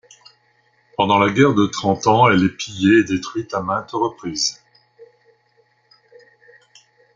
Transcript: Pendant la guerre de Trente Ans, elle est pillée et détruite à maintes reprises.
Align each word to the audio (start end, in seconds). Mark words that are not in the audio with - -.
Pendant 0.97 1.19
la 1.19 1.29
guerre 1.31 1.53
de 1.53 1.67
Trente 1.67 2.07
Ans, 2.07 2.27
elle 2.27 2.43
est 2.43 2.57
pillée 2.57 3.01
et 3.01 3.03
détruite 3.03 3.53
à 3.53 3.61
maintes 3.61 3.91
reprises. 3.91 4.59